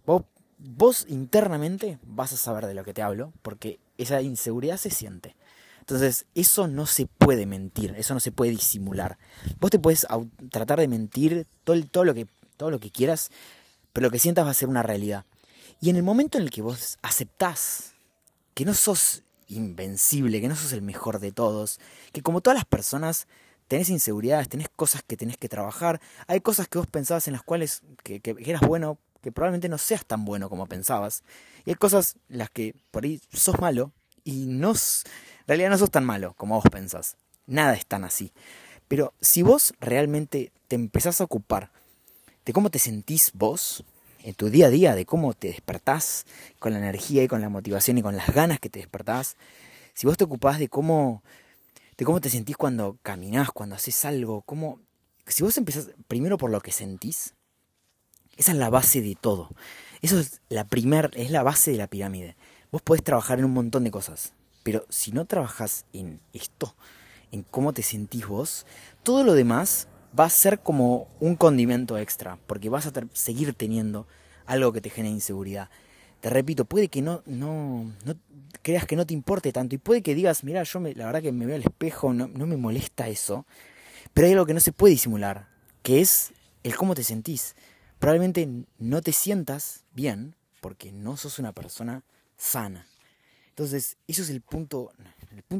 Vos, 0.06 0.22
vos 0.58 1.06
internamente 1.08 1.98
vas 2.04 2.32
a 2.32 2.36
saber 2.36 2.66
de 2.66 2.74
lo 2.74 2.84
que 2.84 2.94
te 2.94 3.02
hablo, 3.02 3.32
porque 3.42 3.80
esa 3.98 4.22
inseguridad 4.22 4.78
se 4.78 4.90
siente. 4.90 5.36
Entonces, 5.82 6.26
eso 6.36 6.68
no 6.68 6.86
se 6.86 7.06
puede 7.06 7.44
mentir, 7.44 7.96
eso 7.98 8.14
no 8.14 8.20
se 8.20 8.30
puede 8.30 8.52
disimular. 8.52 9.18
Vos 9.58 9.72
te 9.72 9.80
puedes 9.80 10.06
tratar 10.50 10.78
de 10.78 10.86
mentir 10.86 11.48
todo, 11.64 11.84
todo, 11.86 12.04
lo 12.04 12.14
que, 12.14 12.28
todo 12.56 12.70
lo 12.70 12.78
que 12.78 12.92
quieras, 12.92 13.30
pero 13.92 14.06
lo 14.06 14.12
que 14.12 14.20
sientas 14.20 14.46
va 14.46 14.50
a 14.50 14.54
ser 14.54 14.68
una 14.68 14.84
realidad. 14.84 15.26
Y 15.80 15.90
en 15.90 15.96
el 15.96 16.04
momento 16.04 16.38
en 16.38 16.44
el 16.44 16.50
que 16.50 16.62
vos 16.62 16.98
aceptás 17.02 17.94
que 18.54 18.64
no 18.64 18.74
sos 18.74 19.24
invencible, 19.48 20.40
que 20.40 20.46
no 20.46 20.54
sos 20.54 20.72
el 20.72 20.82
mejor 20.82 21.18
de 21.18 21.32
todos, 21.32 21.80
que 22.12 22.22
como 22.22 22.42
todas 22.42 22.56
las 22.56 22.64
personas 22.64 23.26
tenés 23.66 23.90
inseguridades, 23.90 24.48
tenés 24.48 24.68
cosas 24.68 25.02
que 25.02 25.16
tenés 25.16 25.36
que 25.36 25.48
trabajar, 25.48 26.00
hay 26.28 26.40
cosas 26.40 26.68
que 26.68 26.78
vos 26.78 26.86
pensabas 26.86 27.26
en 27.26 27.32
las 27.32 27.42
cuales 27.42 27.82
que, 28.04 28.20
que 28.20 28.36
eras 28.38 28.60
bueno, 28.60 28.98
que 29.20 29.32
probablemente 29.32 29.68
no 29.68 29.78
seas 29.78 30.06
tan 30.06 30.24
bueno 30.24 30.48
como 30.48 30.66
pensabas, 30.66 31.24
y 31.64 31.70
hay 31.70 31.74
cosas 31.74 32.14
en 32.28 32.38
las 32.38 32.50
que 32.50 32.76
por 32.92 33.02
ahí 33.02 33.20
sos 33.32 33.60
malo 33.60 33.90
y 34.24 34.46
no 34.46 34.74
en 35.42 35.48
realidad 35.48 35.70
no 35.70 35.78
sos 35.78 35.90
tan 35.90 36.04
malo 36.04 36.34
como 36.34 36.56
vos 36.56 36.64
pensás. 36.70 37.16
Nada 37.46 37.74
es 37.74 37.86
tan 37.86 38.04
así. 38.04 38.32
Pero 38.88 39.14
si 39.20 39.42
vos 39.42 39.74
realmente 39.80 40.52
te 40.68 40.76
empezás 40.76 41.20
a 41.20 41.24
ocupar 41.24 41.70
de 42.44 42.52
cómo 42.52 42.70
te 42.70 42.78
sentís 42.78 43.32
vos 43.34 43.84
en 44.22 44.34
tu 44.34 44.50
día 44.50 44.66
a 44.66 44.70
día, 44.70 44.94
de 44.94 45.06
cómo 45.06 45.34
te 45.34 45.48
despertás 45.48 46.26
con 46.58 46.72
la 46.72 46.78
energía 46.78 47.22
y 47.22 47.28
con 47.28 47.40
la 47.40 47.48
motivación 47.48 47.98
y 47.98 48.02
con 48.02 48.16
las 48.16 48.32
ganas 48.32 48.60
que 48.60 48.70
te 48.70 48.78
despertás, 48.78 49.36
si 49.94 50.06
vos 50.06 50.16
te 50.16 50.24
ocupás 50.24 50.58
de 50.58 50.68
cómo, 50.68 51.22
de 51.96 52.04
cómo 52.04 52.20
te 52.20 52.30
sentís 52.30 52.56
cuando 52.56 52.98
caminás, 53.02 53.50
cuando 53.50 53.74
haces 53.74 54.04
algo, 54.04 54.42
cómo, 54.42 54.80
si 55.26 55.42
vos 55.42 55.56
empezás 55.56 55.90
primero 56.08 56.38
por 56.38 56.50
lo 56.50 56.60
que 56.60 56.72
sentís, 56.72 57.34
esa 58.36 58.52
es 58.52 58.58
la 58.58 58.70
base 58.70 59.00
de 59.00 59.16
todo. 59.20 59.50
Eso 60.00 60.18
es 60.18 60.40
la 60.48 60.64
primer, 60.64 61.10
es 61.14 61.30
la 61.30 61.42
base 61.42 61.70
de 61.70 61.78
la 61.78 61.86
pirámide. 61.86 62.36
Vos 62.70 62.82
podés 62.82 63.02
trabajar 63.02 63.38
en 63.38 63.44
un 63.44 63.52
montón 63.52 63.84
de 63.84 63.90
cosas, 63.90 64.32
pero 64.62 64.86
si 64.88 65.12
no 65.12 65.24
trabajas 65.24 65.86
en 65.92 66.20
esto, 66.32 66.74
en 67.30 67.42
cómo 67.42 67.72
te 67.72 67.82
sentís 67.82 68.26
vos, 68.26 68.66
todo 69.02 69.24
lo 69.24 69.34
demás 69.34 69.88
va 70.18 70.24
a 70.24 70.30
ser 70.30 70.60
como 70.60 71.08
un 71.20 71.36
condimento 71.36 71.98
extra, 71.98 72.38
porque 72.46 72.68
vas 72.68 72.86
a 72.86 72.92
seguir 73.12 73.54
teniendo 73.54 74.06
algo 74.46 74.72
que 74.72 74.80
te 74.80 74.90
genere 74.90 75.14
inseguridad. 75.14 75.70
Te 76.20 76.30
repito, 76.30 76.64
puede 76.64 76.88
que 76.88 77.02
no, 77.02 77.22
no, 77.26 77.92
no 78.04 78.14
creas 78.62 78.86
que 78.86 78.96
no 78.96 79.06
te 79.06 79.14
importe 79.14 79.52
tanto 79.52 79.74
y 79.74 79.78
puede 79.78 80.02
que 80.02 80.14
digas, 80.14 80.44
mira, 80.44 80.62
yo 80.62 80.78
me, 80.78 80.94
la 80.94 81.06
verdad 81.06 81.22
que 81.22 81.32
me 81.32 81.46
veo 81.46 81.56
al 81.56 81.62
espejo, 81.62 82.12
no, 82.12 82.28
no 82.28 82.46
me 82.46 82.56
molesta 82.56 83.08
eso, 83.08 83.46
pero 84.14 84.26
hay 84.26 84.34
algo 84.34 84.46
que 84.46 84.54
no 84.54 84.60
se 84.60 84.72
puede 84.72 84.92
disimular, 84.92 85.48
que 85.82 86.00
es 86.00 86.32
el 86.62 86.76
cómo 86.76 86.94
te 86.94 87.02
sentís. 87.02 87.56
Probablemente 87.98 88.48
no 88.78 89.00
te 89.00 89.12
sientas 89.12 89.84
bien 89.94 90.36
porque 90.60 90.92
no 90.92 91.16
sos 91.16 91.38
una 91.38 91.52
persona 91.52 92.04
sana. 92.36 92.86
Entonces, 93.52 93.98
eso 94.08 94.22
es 94.22 94.30
el 94.30 94.40
punto, 94.40 94.92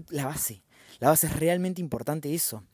la 0.08 0.24
base. 0.24 0.62
La 0.98 1.10
base 1.10 1.26
es 1.26 1.38
realmente 1.38 1.82
importante 1.82 2.34
eso. 2.34 2.64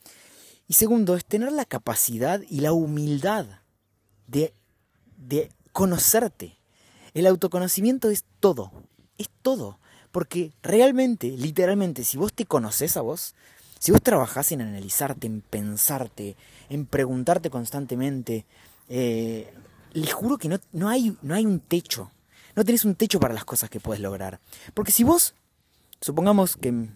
Y 0.68 0.74
segundo, 0.74 1.16
es 1.16 1.24
tener 1.24 1.50
la 1.50 1.64
capacidad 1.64 2.40
y 2.48 2.60
la 2.60 2.72
humildad 2.72 3.46
de, 4.28 4.54
de 5.16 5.50
conocerte. 5.72 6.56
El 7.14 7.26
autoconocimiento 7.26 8.10
es 8.10 8.24
todo, 8.38 8.70
es 9.16 9.28
todo. 9.42 9.80
Porque 10.12 10.52
realmente, 10.62 11.28
literalmente, 11.30 12.04
si 12.04 12.16
vos 12.16 12.32
te 12.32 12.46
conoces 12.46 12.96
a 12.96 13.00
vos, 13.00 13.34
si 13.80 13.90
vos 13.90 14.02
trabajás 14.02 14.52
en 14.52 14.60
analizarte, 14.60 15.26
en 15.26 15.40
pensarte, 15.40 16.36
en 16.68 16.86
preguntarte 16.86 17.50
constantemente, 17.50 18.46
eh, 18.88 19.52
les 19.92 20.12
juro 20.12 20.38
que 20.38 20.48
no, 20.48 20.60
no, 20.70 20.88
hay, 20.88 21.16
no 21.22 21.34
hay 21.34 21.44
un 21.44 21.58
techo 21.58 22.12
no 22.58 22.64
tenés 22.64 22.84
un 22.84 22.96
techo 22.96 23.20
para 23.20 23.32
las 23.32 23.44
cosas 23.44 23.70
que 23.70 23.78
puedes 23.78 24.02
lograr. 24.02 24.40
Porque 24.74 24.90
si 24.90 25.04
vos, 25.04 25.36
supongamos 26.00 26.56
que 26.56 26.88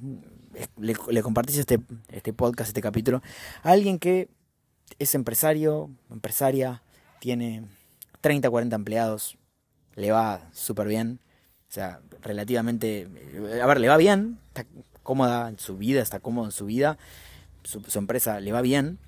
le, 0.76 1.22
compartís 1.22 1.58
este, 1.58 1.78
este 2.08 2.32
podcast, 2.32 2.68
este 2.68 2.82
capítulo, 2.82 3.22
a 3.62 3.70
alguien 3.70 4.00
que 4.00 4.28
es 4.98 5.14
empresario, 5.14 5.88
empresaria, 6.10 6.82
tiene 7.20 7.64
30, 8.22 8.50
40 8.50 8.74
empleados, 8.74 9.38
le 9.94 10.10
va 10.10 10.50
súper 10.52 10.88
bien, 10.88 11.20
o 11.68 11.72
sea, 11.72 12.00
relativamente, 12.22 13.08
a 13.62 13.66
ver, 13.66 13.78
le 13.78 13.88
va 13.88 13.96
bien, 13.96 14.40
está 14.48 14.66
cómoda 15.04 15.48
en 15.48 15.60
su 15.60 15.78
vida, 15.78 16.02
está 16.02 16.18
cómodo 16.18 16.46
en 16.46 16.52
su 16.52 16.66
vida, 16.66 16.98
su, 17.62 17.80
empresa 17.96 18.40
le 18.40 18.50
va 18.50 18.62
bien, 18.62 18.98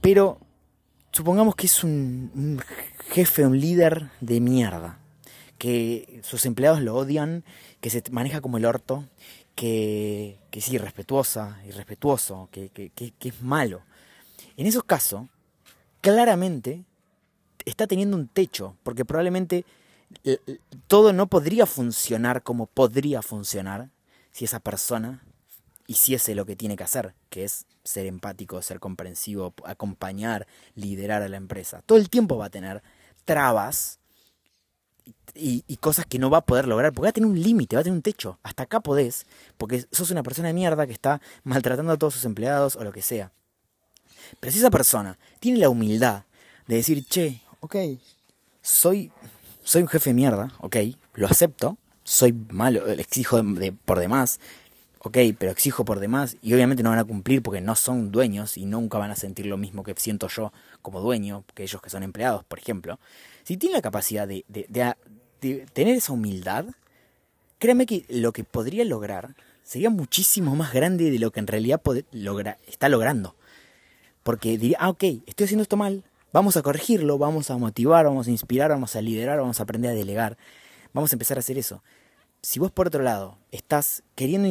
pero 0.00 0.40
supongamos 1.12 1.54
que 1.54 1.66
es 1.66 1.84
un 1.84 2.60
jefe, 3.10 3.46
un 3.46 3.60
líder 3.60 4.10
de 4.20 4.40
mierda 4.40 4.98
que 5.62 6.18
sus 6.24 6.44
empleados 6.44 6.80
lo 6.80 6.96
odian, 6.96 7.44
que 7.80 7.88
se 7.88 8.02
maneja 8.10 8.40
como 8.40 8.56
el 8.56 8.64
orto, 8.64 9.04
que, 9.54 10.40
que 10.50 10.58
es 10.58 10.68
irrespetuosa, 10.70 11.62
irrespetuoso, 11.64 12.48
que, 12.50 12.70
que, 12.70 12.90
que 12.90 13.28
es 13.28 13.42
malo. 13.42 13.84
En 14.56 14.66
esos 14.66 14.82
casos, 14.82 15.28
claramente 16.00 16.84
está 17.64 17.86
teniendo 17.86 18.16
un 18.16 18.26
techo, 18.26 18.76
porque 18.82 19.04
probablemente 19.04 19.64
todo 20.88 21.12
no 21.12 21.28
podría 21.28 21.64
funcionar 21.66 22.42
como 22.42 22.66
podría 22.66 23.22
funcionar 23.22 23.88
si 24.32 24.46
esa 24.46 24.58
persona 24.58 25.22
hiciese 25.86 26.34
lo 26.34 26.44
que 26.44 26.56
tiene 26.56 26.74
que 26.74 26.82
hacer, 26.82 27.14
que 27.30 27.44
es 27.44 27.66
ser 27.84 28.06
empático, 28.06 28.60
ser 28.62 28.80
comprensivo, 28.80 29.54
acompañar, 29.64 30.48
liderar 30.74 31.22
a 31.22 31.28
la 31.28 31.36
empresa. 31.36 31.82
Todo 31.86 31.98
el 31.98 32.10
tiempo 32.10 32.36
va 32.36 32.46
a 32.46 32.50
tener 32.50 32.82
trabas 33.24 34.00
y, 35.34 35.76
cosas 35.78 36.06
que 36.06 36.18
no 36.18 36.30
va 36.30 36.38
a 36.38 36.46
poder 36.46 36.68
lograr, 36.68 36.92
porque 36.92 37.06
va 37.06 37.10
a 37.10 37.12
tener 37.12 37.28
un 37.28 37.40
límite, 37.40 37.76
va 37.76 37.80
a 37.80 37.82
tener 37.82 37.96
un 37.96 38.02
techo. 38.02 38.38
Hasta 38.42 38.64
acá 38.64 38.80
podés, 38.80 39.26
porque 39.56 39.84
sos 39.90 40.10
una 40.10 40.22
persona 40.22 40.48
de 40.48 40.54
mierda 40.54 40.86
que 40.86 40.92
está 40.92 41.20
maltratando 41.44 41.92
a 41.92 41.96
todos 41.96 42.14
sus 42.14 42.24
empleados 42.24 42.76
o 42.76 42.84
lo 42.84 42.92
que 42.92 43.02
sea. 43.02 43.32
Pero 44.40 44.52
si 44.52 44.58
esa 44.58 44.70
persona 44.70 45.18
tiene 45.40 45.58
la 45.58 45.68
humildad 45.68 46.24
de 46.66 46.76
decir, 46.76 47.04
che, 47.06 47.40
ok, 47.60 47.76
soy, 48.60 49.10
soy 49.62 49.82
un 49.82 49.88
jefe 49.88 50.10
de 50.10 50.14
mierda, 50.14 50.52
ok, 50.60 50.76
lo 51.14 51.26
acepto, 51.26 51.78
soy 52.04 52.32
malo, 52.32 52.86
exijo 52.86 53.40
por 53.84 53.98
demás, 53.98 54.40
ok, 55.04 55.18
pero 55.36 55.50
exijo 55.50 55.84
por 55.84 55.98
demás 55.98 56.36
y 56.42 56.54
obviamente 56.54 56.82
no 56.82 56.90
van 56.90 57.00
a 57.00 57.04
cumplir 57.04 57.42
porque 57.42 57.60
no 57.60 57.74
son 57.74 58.12
dueños 58.12 58.56
y 58.56 58.66
nunca 58.66 58.98
van 58.98 59.10
a 59.10 59.16
sentir 59.16 59.46
lo 59.46 59.56
mismo 59.56 59.82
que 59.82 59.94
siento 59.96 60.28
yo 60.28 60.52
como 60.80 61.00
dueño, 61.00 61.44
que 61.54 61.64
ellos 61.64 61.82
que 61.82 61.90
son 61.90 62.04
empleados, 62.04 62.44
por 62.44 62.60
ejemplo. 62.60 63.00
Si 63.42 63.56
tienen 63.56 63.76
la 63.76 63.82
capacidad 63.82 64.28
de, 64.28 64.44
de, 64.48 65.66
tener 65.72 65.96
esa 65.96 66.12
humildad, 66.12 66.66
créanme 67.58 67.86
que 67.86 68.04
lo 68.08 68.32
que 68.32 68.44
podría 68.44 68.84
lograr 68.84 69.34
sería 69.64 69.90
muchísimo 69.90 70.54
más 70.54 70.72
grande 70.72 71.10
de 71.10 71.18
lo 71.18 71.32
que 71.32 71.40
en 71.40 71.48
realidad 71.48 71.82
está 72.68 72.88
logrando. 72.88 73.34
Porque 74.22 74.56
diría, 74.56 74.78
ah, 74.80 74.90
ok, 74.90 75.02
estoy 75.26 75.44
haciendo 75.44 75.62
esto 75.62 75.76
mal, 75.76 76.04
vamos 76.32 76.56
a 76.56 76.62
corregirlo, 76.62 77.18
vamos 77.18 77.50
a 77.50 77.58
motivar, 77.58 78.04
vamos 78.04 78.28
a 78.28 78.30
inspirar, 78.30 78.70
vamos 78.70 78.94
a 78.94 79.02
liderar, 79.02 79.40
vamos 79.40 79.58
a 79.58 79.64
aprender 79.64 79.90
a 79.90 79.94
delegar. 79.94 80.36
Vamos 80.92 81.12
a 81.12 81.16
empezar 81.16 81.38
a 81.38 81.40
hacer 81.40 81.58
eso. 81.58 81.82
Si 82.44 82.58
vos 82.58 82.72
por 82.72 82.88
otro 82.88 83.04
lado 83.04 83.38
estás 83.52 84.02
queriendo 84.16 84.48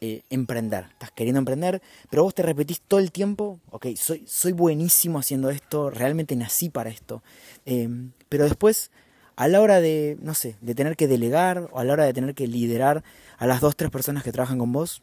eh, 0.00 0.22
emprender, 0.28 0.86
estás 0.90 1.12
queriendo 1.12 1.38
emprender, 1.38 1.80
pero 2.10 2.24
vos 2.24 2.34
te 2.34 2.42
repetís 2.42 2.80
todo 2.80 2.98
el 2.98 3.12
tiempo, 3.12 3.60
ok, 3.70 3.86
soy, 3.94 4.24
soy 4.26 4.50
buenísimo 4.50 5.20
haciendo 5.20 5.48
esto, 5.50 5.88
realmente 5.88 6.34
nací 6.34 6.68
para 6.68 6.90
esto, 6.90 7.22
em, 7.64 8.10
pero 8.28 8.42
después 8.42 8.90
a 9.36 9.46
la 9.46 9.60
hora 9.60 9.80
de, 9.80 10.18
no 10.20 10.34
sé, 10.34 10.56
de 10.60 10.74
tener 10.74 10.96
que 10.96 11.06
delegar 11.06 11.68
o 11.70 11.78
a 11.78 11.84
la 11.84 11.92
hora 11.92 12.04
de 12.04 12.12
tener 12.12 12.34
que 12.34 12.48
liderar 12.48 13.04
a 13.38 13.46
las 13.46 13.60
dos, 13.60 13.76
tres 13.76 13.92
personas 13.92 14.24
que 14.24 14.32
trabajan 14.32 14.58
con 14.58 14.72
vos, 14.72 15.02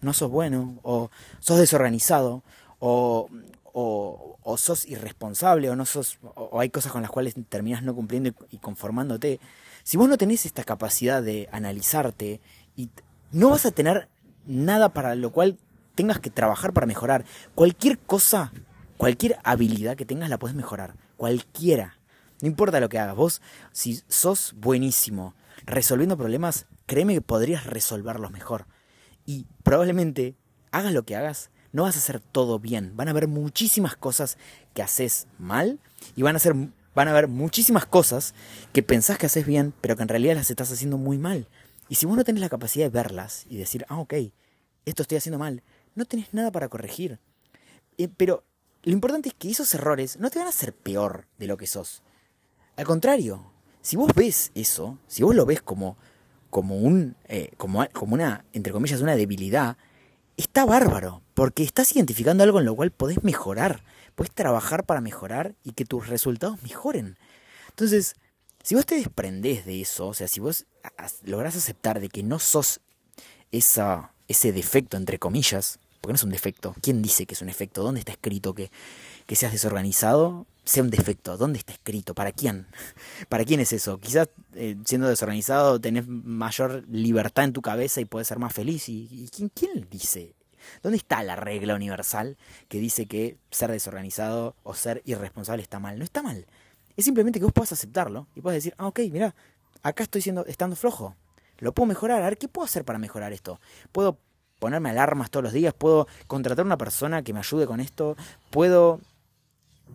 no 0.00 0.12
sos 0.12 0.30
bueno, 0.30 0.78
o 0.82 1.10
sos 1.38 1.58
desorganizado, 1.58 2.42
o, 2.80 3.28
o, 3.72 4.56
sos 4.56 4.86
irresponsable, 4.86 5.70
o 5.70 5.76
no 5.76 5.86
sos, 5.86 6.18
o, 6.34 6.58
hay 6.60 6.70
cosas 6.70 6.92
con 6.92 7.02
las 7.02 7.10
cuales 7.10 7.34
terminas 7.48 7.82
no 7.82 7.94
cumpliendo 7.94 8.32
y, 8.50 8.58
conformándote. 8.58 9.38
Si 9.82 9.96
vos 9.96 10.08
no 10.08 10.18
tenés 10.18 10.46
esta 10.46 10.64
capacidad 10.64 11.22
de 11.22 11.48
analizarte, 11.52 12.40
y 12.76 12.90
no 13.32 13.50
vas 13.50 13.66
a 13.66 13.70
tener 13.70 14.08
nada 14.46 14.92
para 14.92 15.14
lo 15.14 15.32
cual 15.32 15.58
tengas 15.94 16.18
que 16.18 16.30
trabajar 16.30 16.72
para 16.72 16.86
mejorar. 16.86 17.24
Cualquier 17.54 17.98
cosa, 17.98 18.52
cualquier 18.96 19.38
habilidad 19.44 19.96
que 19.96 20.06
tengas 20.06 20.30
la 20.30 20.38
puedes 20.38 20.56
mejorar. 20.56 20.94
Cualquiera. 21.16 21.98
No 22.40 22.48
importa 22.48 22.80
lo 22.80 22.88
que 22.88 22.98
hagas. 22.98 23.16
Vos, 23.16 23.42
si 23.72 24.00
sos 24.08 24.54
buenísimo 24.56 25.34
resolviendo 25.66 26.16
problemas, 26.16 26.66
créeme 26.86 27.14
que 27.14 27.20
podrías 27.20 27.66
resolverlos 27.66 28.30
mejor. 28.30 28.66
Y 29.26 29.46
probablemente 29.62 30.36
hagas 30.72 30.92
lo 30.92 31.04
que 31.04 31.16
hagas, 31.16 31.50
no 31.72 31.82
vas 31.82 31.96
a 31.96 31.98
hacer 31.98 32.20
todo 32.20 32.58
bien. 32.58 32.96
Van 32.96 33.08
a 33.08 33.10
haber 33.10 33.28
muchísimas 33.28 33.96
cosas 33.96 34.38
que 34.74 34.82
haces 34.82 35.26
mal 35.38 35.78
y 36.16 36.22
van 36.22 36.36
a, 36.36 36.38
ser, 36.38 36.54
van 37.00 37.08
a 37.08 37.12
haber 37.12 37.28
muchísimas 37.28 37.86
cosas 37.86 38.34
que 38.74 38.82
pensás 38.82 39.16
que 39.16 39.24
haces 39.24 39.46
bien, 39.46 39.72
pero 39.80 39.96
que 39.96 40.02
en 40.02 40.08
realidad 40.08 40.34
las 40.34 40.50
estás 40.50 40.70
haciendo 40.70 40.98
muy 40.98 41.16
mal. 41.16 41.48
Y 41.88 41.94
si 41.94 42.04
vos 42.04 42.14
no 42.14 42.24
tenés 42.24 42.42
la 42.42 42.50
capacidad 42.50 42.84
de 42.84 42.90
verlas 42.90 43.46
y 43.48 43.56
decir, 43.56 43.86
ah, 43.88 43.98
ok, 43.98 44.14
esto 44.84 45.02
estoy 45.02 45.16
haciendo 45.16 45.38
mal, 45.38 45.62
no 45.94 46.04
tenés 46.04 46.34
nada 46.34 46.52
para 46.52 46.68
corregir. 46.68 47.18
Eh, 47.96 48.08
pero 48.14 48.44
lo 48.82 48.92
importante 48.92 49.30
es 49.30 49.34
que 49.34 49.50
esos 49.50 49.74
errores 49.74 50.18
no 50.18 50.28
te 50.28 50.38
van 50.38 50.46
a 50.46 50.50
hacer 50.50 50.74
peor 50.74 51.26
de 51.38 51.46
lo 51.46 51.56
que 51.56 51.66
sos. 51.66 52.02
Al 52.76 52.84
contrario, 52.84 53.50
si 53.80 53.96
vos 53.96 54.12
ves 54.14 54.52
eso, 54.54 54.98
si 55.06 55.22
vos 55.22 55.34
lo 55.34 55.46
ves 55.46 55.62
como, 55.62 55.96
como, 56.50 56.76
un, 56.76 57.16
eh, 57.28 57.52
como, 57.56 57.82
como 57.94 58.12
una, 58.12 58.44
entre 58.52 58.74
comillas, 58.74 59.00
una 59.00 59.16
debilidad, 59.16 59.78
está 60.36 60.64
bárbaro, 60.64 61.22
porque 61.34 61.62
estás 61.62 61.94
identificando 61.94 62.44
algo 62.44 62.60
en 62.60 62.66
lo 62.66 62.74
cual 62.74 62.90
podés 62.90 63.22
mejorar, 63.22 63.82
podés 64.14 64.32
trabajar 64.32 64.84
para 64.84 65.00
mejorar 65.00 65.54
y 65.64 65.72
que 65.72 65.84
tus 65.84 66.08
resultados 66.08 66.62
mejoren. 66.62 67.18
Entonces, 67.68 68.14
si 68.62 68.74
vos 68.74 68.86
te 68.86 68.96
desprendés 68.96 69.64
de 69.64 69.80
eso, 69.80 70.08
o 70.08 70.14
sea, 70.14 70.28
si 70.28 70.40
vos 70.40 70.66
lográs 71.24 71.56
aceptar 71.56 72.00
de 72.00 72.08
que 72.08 72.22
no 72.22 72.38
sos 72.38 72.80
esa, 73.52 74.12
ese 74.28 74.52
defecto, 74.52 74.96
entre 74.96 75.18
comillas, 75.18 75.78
porque 76.00 76.12
no 76.12 76.16
es 76.16 76.24
un 76.24 76.30
defecto, 76.30 76.74
¿quién 76.80 77.02
dice 77.02 77.26
que 77.26 77.34
es 77.34 77.40
un 77.40 77.48
defecto? 77.48 77.82
¿Dónde 77.82 78.00
está 78.00 78.12
escrito 78.12 78.54
que, 78.54 78.70
que 79.30 79.36
seas 79.36 79.52
desorganizado 79.52 80.44
sea 80.64 80.82
un 80.82 80.90
defecto? 80.90 81.36
¿Dónde 81.36 81.60
está 81.60 81.72
escrito? 81.72 82.16
¿Para 82.16 82.32
quién? 82.32 82.66
¿Para 83.28 83.44
quién 83.44 83.60
es 83.60 83.72
eso? 83.72 84.00
Quizás 84.00 84.28
eh, 84.56 84.74
siendo 84.84 85.06
desorganizado 85.06 85.80
tenés 85.80 86.08
mayor 86.08 86.82
libertad 86.88 87.44
en 87.44 87.52
tu 87.52 87.62
cabeza 87.62 88.00
y 88.00 88.06
puedes 88.06 88.26
ser 88.26 88.40
más 88.40 88.52
feliz. 88.52 88.88
¿Y, 88.88 89.30
quién, 89.32 89.48
quién 89.50 89.86
dice? 89.88 90.34
¿Dónde 90.82 90.96
está 90.96 91.22
la 91.22 91.36
regla 91.36 91.76
universal 91.76 92.38
que 92.66 92.80
dice 92.80 93.06
que 93.06 93.38
ser 93.52 93.70
desorganizado 93.70 94.56
o 94.64 94.74
ser 94.74 95.00
irresponsable 95.04 95.62
está 95.62 95.78
mal? 95.78 95.96
No 95.96 96.02
está 96.02 96.24
mal. 96.24 96.44
Es 96.96 97.04
simplemente 97.04 97.38
que 97.38 97.44
vos 97.44 97.52
puedas 97.52 97.70
aceptarlo 97.70 98.26
y 98.34 98.40
puedas 98.40 98.56
decir, 98.56 98.74
ah, 98.78 98.88
ok, 98.88 98.98
mira, 99.12 99.36
acá 99.84 100.02
estoy 100.02 100.22
siendo, 100.22 100.44
estando 100.46 100.74
flojo. 100.74 101.14
Lo 101.58 101.70
puedo 101.72 101.86
mejorar. 101.86 102.20
A 102.20 102.24
ver, 102.24 102.36
¿qué 102.36 102.48
puedo 102.48 102.64
hacer 102.64 102.84
para 102.84 102.98
mejorar 102.98 103.32
esto? 103.32 103.60
Puedo 103.92 104.18
ponerme 104.58 104.90
alarmas 104.90 105.30
todos 105.30 105.44
los 105.44 105.52
días, 105.52 105.72
puedo 105.72 106.08
contratar 106.26 106.66
una 106.66 106.76
persona 106.76 107.22
que 107.22 107.32
me 107.32 107.38
ayude 107.38 107.66
con 107.66 107.80
esto, 107.80 108.16
puedo 108.50 109.00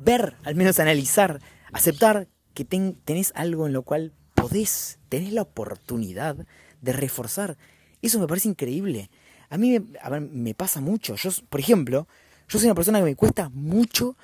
ver, 0.03 0.35
al 0.43 0.55
menos 0.55 0.79
analizar, 0.79 1.41
aceptar 1.73 2.27
que 2.53 2.65
tenés 2.65 3.31
algo 3.35 3.67
en 3.67 3.73
lo 3.73 3.83
cual 3.83 4.13
podés, 4.33 4.99
tenés 5.09 5.33
la 5.33 5.41
oportunidad 5.41 6.37
de 6.81 6.93
reforzar. 6.93 7.57
Eso 8.01 8.19
me 8.19 8.27
parece 8.27 8.49
increíble. 8.49 9.09
A 9.49 9.57
mí 9.57 9.79
me, 9.79 10.53
pasa 10.53 10.81
mucho. 10.81 11.15
Yo, 11.15 11.29
por 11.49 11.59
ejemplo, 11.59 12.07
yo 12.47 12.59
soy 12.59 12.67
una 12.67 12.75
persona 12.75 12.99
que 12.99 13.05
me 13.05 13.15
cuesta 13.15 13.49
mucho 13.49 14.15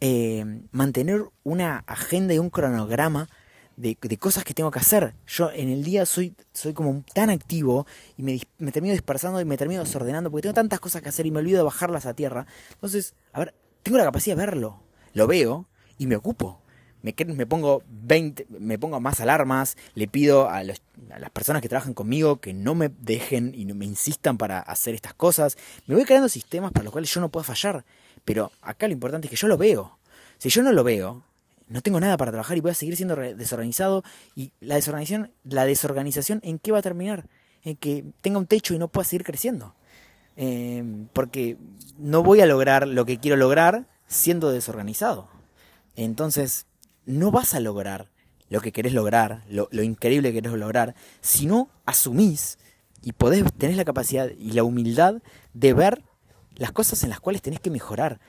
eh, 0.00 0.44
mantener 0.72 1.24
una 1.42 1.78
agenda 1.86 2.34
y 2.34 2.38
un 2.38 2.50
cronograma 2.50 3.28
de, 3.76 3.96
cosas 4.18 4.44
que 4.44 4.54
tengo 4.54 4.70
que 4.70 4.78
hacer. 4.78 5.14
Yo 5.26 5.50
en 5.50 5.68
el 5.68 5.84
día 5.84 6.06
soy, 6.06 6.34
soy 6.52 6.72
como 6.72 7.04
tan 7.12 7.30
activo 7.30 7.86
y 8.16 8.22
me, 8.22 8.40
me, 8.58 8.72
termino 8.72 8.92
dispersando 8.92 9.40
y 9.40 9.44
me 9.44 9.56
termino 9.56 9.82
desordenando 9.82 10.30
porque 10.30 10.42
tengo 10.42 10.54
tantas 10.54 10.80
cosas 10.80 11.02
que 11.02 11.08
hacer 11.08 11.26
y 11.26 11.30
me 11.30 11.40
olvido 11.40 11.58
de 11.58 11.64
bajarlas 11.64 12.06
a 12.06 12.14
tierra. 12.14 12.46
Entonces, 12.72 13.14
a 13.32 13.40
ver, 13.40 13.54
tengo 13.82 13.98
la 13.98 14.04
capacidad 14.04 14.36
de 14.36 14.46
verlo 14.46 14.83
lo 15.14 15.26
veo 15.26 15.66
y 15.98 16.06
me 16.06 16.16
ocupo. 16.16 16.60
Me, 17.02 17.14
me, 17.26 17.46
pongo 17.46 17.82
20, 17.86 18.46
me 18.48 18.78
pongo 18.78 18.98
más 18.98 19.20
alarmas, 19.20 19.76
le 19.94 20.08
pido 20.08 20.48
a, 20.48 20.62
las 20.64 20.80
personas 21.34 21.60
que 21.60 21.68
trabajan 21.68 21.92
conmigo 21.92 22.40
que 22.40 22.54
no 22.54 22.74
me 22.74 22.88
dejen 22.88 23.52
y 23.54 23.66
no 23.66 23.74
me 23.74 23.84
insistan 23.84 24.38
para 24.38 24.58
hacer 24.58 24.94
estas 24.94 25.12
cosas. 25.12 25.58
Me 25.86 25.94
voy 25.94 26.04
creando 26.04 26.30
sistemas 26.30 26.72
para 26.72 26.84
los 26.84 26.92
cuales 26.92 27.12
yo 27.12 27.20
no 27.20 27.28
puedo 27.28 27.44
fallar. 27.44 27.84
Pero 28.24 28.52
acá 28.62 28.86
lo 28.86 28.94
importante 28.94 29.26
es 29.26 29.30
que 29.30 29.36
yo 29.36 29.48
lo 29.48 29.58
veo. 29.58 29.98
Si 30.38 30.48
yo 30.48 30.62
no 30.62 30.72
lo 30.72 30.82
veo, 30.82 31.22
no 31.68 31.82
tengo 31.82 32.00
nada 32.00 32.16
para 32.16 32.30
trabajar 32.30 32.56
y 32.56 32.60
voy 32.60 32.70
a 32.70 32.74
seguir 32.74 32.96
siendo 32.96 33.16
desorganizado. 33.16 34.02
Y 34.34 34.52
la 34.60 34.76
desorganización, 34.76 35.30
la 35.44 35.66
desorganización 35.66 36.40
¿en 36.42 36.58
qué 36.58 36.72
va 36.72 36.78
a 36.78 36.82
terminar? 36.82 37.26
En 37.64 37.76
que 37.76 38.04
tenga 38.22 38.38
un 38.38 38.46
techo 38.46 38.72
y 38.72 38.78
no 38.78 38.88
pueda 38.88 39.04
seguir 39.04 39.24
creciendo. 39.24 39.74
Eh, 40.36 40.82
porque 41.12 41.58
no 41.98 42.22
voy 42.22 42.40
a 42.40 42.46
lograr 42.46 42.88
lo 42.88 43.04
que 43.04 43.18
quiero 43.18 43.36
lograr 43.36 43.86
siendo 44.06 44.50
desorganizado. 44.50 45.28
Entonces, 45.96 46.66
no 47.06 47.30
vas 47.30 47.54
a 47.54 47.60
lograr 47.60 48.10
lo 48.48 48.60
que 48.60 48.72
querés 48.72 48.92
lograr, 48.92 49.42
lo, 49.48 49.68
increíble 49.82 50.32
que 50.32 50.40
querés 50.40 50.56
lograr, 50.58 50.94
si 51.20 51.46
no 51.46 51.68
asumís 51.86 52.58
y 53.02 53.12
podés, 53.12 53.44
tenés 53.54 53.76
la 53.76 53.84
capacidad 53.84 54.30
y 54.38 54.52
la 54.52 54.64
humildad 54.64 55.22
de 55.54 55.72
ver 55.72 56.04
las 56.54 56.72
cosas 56.72 57.02
en 57.02 57.10
las 57.10 57.20
cuales 57.20 57.42
tenés 57.42 57.60
que 57.60 57.70
mejorar. 57.70 58.20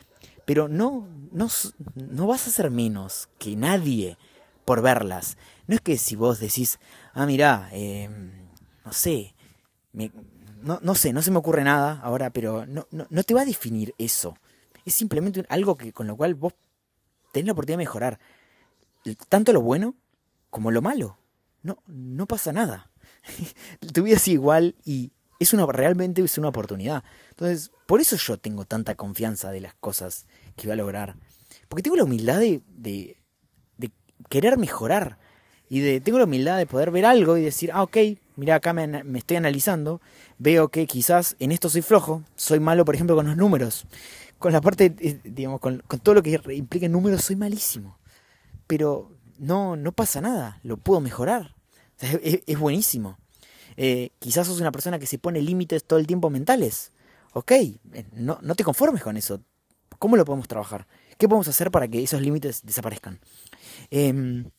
Pero 0.46 0.67
no, 0.67 1.08
no, 1.32 1.48
no 1.96 2.27
vas 2.27 2.48
a 2.48 2.51
ser 2.51 2.72
menos 2.72 3.29
que 3.38 3.55
nadie 3.55 4.17
por 4.63 4.82
verlas. 4.82 5.38
No 5.67 5.75
es 5.75 5.82
que 5.82 5.98
si 5.98 6.15
vos 6.15 6.39
decís, 6.39 6.79
ah, 7.13 7.25
mirá, 7.25 7.70
em, 7.72 8.32
no 8.84 8.94
sé, 8.94 9.36
no, 9.94 10.79
no, 10.82 10.96
sé, 10.96 11.13
no 11.13 11.22
se 11.22 11.32
me 11.32 11.38
ocurre 11.38 11.63
nada 11.63 12.00
ahora, 12.01 12.32
pero 12.32 12.65
no, 12.65 12.88
no, 12.91 13.05
no 13.10 13.24
te 13.24 13.34
va 13.34 13.41
a 13.41 13.46
definir 13.46 13.94
eso 13.98 14.38
es 14.86 14.94
simplemente 14.94 15.44
algo 15.50 15.75
que, 15.75 15.92
con 15.92 16.08
lo 16.08 16.15
cual 16.15 16.36
vos 16.36 16.54
tenés 17.32 17.48
la 17.48 17.54
oportunidad 17.54 17.80
de 17.80 17.84
mejorar 17.84 18.20
tanto 19.30 19.54
lo 19.54 19.62
bueno 19.62 19.96
como 20.50 20.72
lo 20.72 20.82
malo. 20.82 21.18
no, 21.62 21.77
no 21.88 22.25
pasa 22.27 22.54
nada. 22.54 22.92
tu 23.94 24.04
vida 24.04 24.15
es 24.15 24.27
igual 24.27 24.75
y 24.86 25.12
es 25.39 25.54
una, 25.54 25.65
realmente 25.65 26.22
es 26.22 26.38
una 26.38 26.50
oportunidad. 26.50 27.04
Entonces, 27.30 27.72
por 27.86 28.01
eso 28.01 28.15
yo 28.15 28.38
tengo 28.38 28.65
tanta 28.65 28.96
confianza 28.96 29.51
de 29.51 29.62
las 29.62 29.74
cosas 29.75 30.27
que 30.56 30.68
voy 30.68 30.74
a 30.74 30.77
lograr. 30.77 31.15
Porque 31.68 31.84
tengo 31.84 31.98
la 31.98 32.04
humildad 32.04 32.39
de, 32.39 32.62
de, 32.68 33.18
querer 34.30 34.58
mejorar. 34.58 35.18
Y 35.68 35.80
de, 35.80 36.00
tengo 36.00 36.18
la 36.18 36.24
humildad 36.25 36.58
de 36.58 36.65
poder 36.65 36.92
ver 36.92 37.06
algo 37.06 37.38
y 37.38 37.42
decir, 37.42 37.72
ah, 37.74 37.84
ok, 37.84 37.98
mira, 38.36 38.56
acá 38.56 38.74
me, 38.74 38.88
me, 38.88 39.20
estoy 39.20 39.38
analizando, 39.38 40.00
veo 40.38 40.70
que 40.70 40.88
quizás 40.88 41.36
en 41.39 41.51
esto 41.51 41.70
soy 41.70 41.82
flojo, 41.82 42.24
soy 42.36 42.60
malo, 42.60 42.86
por 42.86 42.96
ejemplo, 42.96 43.15
con 43.15 43.27
los 43.27 43.36
números. 43.36 43.86
Con 44.45 44.53
la 44.53 44.61
parte, 44.61 44.93
eh, 44.99 45.19
digamos, 45.23 45.59
con, 45.59 45.81
con 45.87 45.99
todo 46.01 46.13
lo 46.13 46.21
que 46.21 46.39
implica 46.53 46.87
números, 46.87 47.23
soy 47.23 47.35
malísimo. 47.35 47.97
Pero 48.67 49.11
no, 49.39 49.75
no 49.75 49.91
pasa 49.91 50.21
nada, 50.21 50.59
lo 50.61 50.77
puedo 50.77 51.01
mejorar. 51.01 51.55
es, 51.99 52.59
buenísimo. 52.59 53.17
Eh, 53.75 54.11
quizás 54.19 54.45
sos 54.45 54.59
una 54.59 54.71
persona 54.71 54.99
que 54.99 55.07
se 55.07 55.17
pone 55.17 55.41
límites 55.41 55.83
todo 55.83 55.97
el 55.97 56.05
tiempo 56.05 56.29
mentales. 56.29 56.91
Ok, 57.33 57.53
eh, 57.53 57.75
no, 58.13 58.37
no 58.43 58.53
te 58.53 58.63
conformes 58.63 59.01
con 59.01 59.17
eso. 59.17 59.41
¿Cómo 59.97 60.15
lo 60.15 60.25
podemos 60.25 60.47
trabajar? 60.47 60.85
¿Qué 61.17 61.27
podemos 61.27 61.47
hacer 61.47 61.71
para 61.71 61.87
que 61.87 62.03
esos 62.03 62.21
límites 62.21 62.61
desaparezcan? 62.63 63.19
Em, 63.89 64.51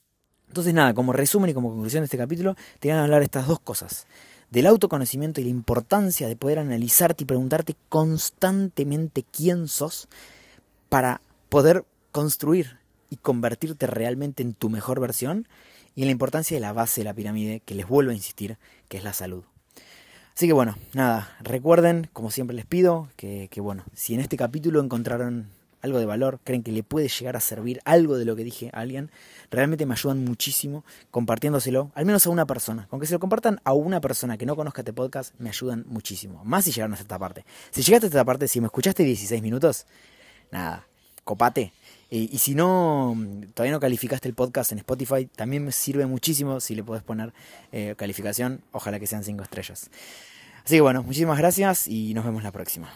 entonces, 0.48 0.74
nada, 0.74 0.94
como 0.94 1.12
resumen 1.12 1.50
y 1.50 1.54
como 1.54 1.70
conclusión 1.70 2.00
de 2.00 2.06
este 2.06 2.18
capítulo, 2.18 2.56
te 2.80 2.88
van 2.88 2.98
a 2.98 3.04
hablar 3.04 3.22
estas 3.22 3.46
dos 3.46 3.60
cosas. 3.60 4.08
Del 4.50 4.66
autoconocimiento 4.66 5.40
y 5.40 5.44
la 5.44 5.50
importancia 5.50 6.28
de 6.28 6.36
poder 6.36 6.58
analizarte 6.58 7.24
y 7.24 7.26
preguntarte 7.26 7.76
constantemente 7.88 9.24
quién 9.24 9.68
sos 9.68 10.08
para 10.88 11.20
poder 11.48 11.84
construir 12.12 12.78
y 13.10 13.16
convertirte 13.16 13.86
realmente 13.86 14.42
en 14.42 14.54
tu 14.54 14.70
mejor 14.70 15.00
versión 15.00 15.48
y 15.94 16.02
en 16.02 16.08
la 16.08 16.12
importancia 16.12 16.56
de 16.56 16.60
la 16.60 16.72
base 16.72 17.00
de 17.00 17.06
la 17.06 17.14
pirámide, 17.14 17.60
que 17.60 17.74
les 17.74 17.88
vuelvo 17.88 18.10
a 18.10 18.14
insistir, 18.14 18.58
que 18.88 18.98
es 18.98 19.04
la 19.04 19.12
salud. 19.12 19.44
Así 20.34 20.46
que 20.46 20.52
bueno, 20.52 20.76
nada, 20.92 21.34
recuerden, 21.40 22.10
como 22.12 22.30
siempre 22.30 22.54
les 22.54 22.66
pido, 22.66 23.08
que, 23.16 23.48
que 23.50 23.62
bueno, 23.62 23.84
si 23.94 24.14
en 24.14 24.20
este 24.20 24.36
capítulo 24.36 24.80
encontraron 24.80 25.48
algo 25.82 25.98
de 25.98 26.06
valor, 26.06 26.40
creen 26.44 26.62
que 26.62 26.72
le 26.72 26.82
puede 26.82 27.08
llegar 27.08 27.36
a 27.36 27.40
servir 27.40 27.80
algo 27.84 28.16
de 28.16 28.24
lo 28.24 28.36
que 28.36 28.44
dije 28.44 28.70
a 28.72 28.80
alguien, 28.80 29.10
realmente 29.50 29.86
me 29.86 29.94
ayudan 29.94 30.24
muchísimo 30.24 30.84
compartiéndoselo, 31.10 31.92
al 31.94 32.06
menos 32.06 32.26
a 32.26 32.30
una 32.30 32.46
persona. 32.46 32.86
Con 32.88 33.00
que 33.00 33.06
se 33.06 33.12
lo 33.12 33.20
compartan 33.20 33.60
a 33.64 33.72
una 33.72 34.00
persona 34.00 34.36
que 34.36 34.46
no 34.46 34.56
conozca 34.56 34.82
este 34.82 34.92
podcast, 34.92 35.34
me 35.38 35.48
ayudan 35.48 35.84
muchísimo. 35.88 36.44
Más 36.44 36.64
si 36.64 36.72
llegaron 36.72 36.92
hasta 36.92 37.02
esta 37.02 37.18
parte. 37.18 37.44
Si 37.70 37.82
llegaste 37.82 38.06
a 38.06 38.08
esta 38.08 38.24
parte, 38.24 38.48
si 38.48 38.60
me 38.60 38.66
escuchaste 38.66 39.04
16 39.04 39.42
minutos, 39.42 39.86
nada, 40.50 40.86
copate. 41.24 41.72
y 42.08 42.38
si 42.38 42.54
no, 42.54 43.16
todavía 43.54 43.72
no 43.72 43.80
calificaste 43.80 44.28
el 44.28 44.34
podcast 44.34 44.72
en 44.72 44.78
Spotify, 44.78 45.26
también 45.26 45.64
me 45.64 45.72
sirve 45.72 46.06
muchísimo 46.06 46.60
si 46.60 46.74
le 46.74 46.84
puedes 46.84 47.02
poner 47.02 47.32
eh, 47.72 47.94
calificación. 47.96 48.60
Ojalá 48.72 48.98
que 49.00 49.06
sean 49.06 49.24
5 49.24 49.42
estrellas. 49.42 49.90
Así 50.64 50.76
que 50.76 50.80
bueno, 50.80 51.02
muchísimas 51.02 51.38
gracias 51.38 51.86
y 51.86 52.12
nos 52.14 52.24
vemos 52.24 52.42
la 52.42 52.50
próxima. 52.50 52.92